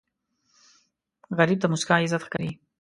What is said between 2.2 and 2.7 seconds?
ښکاري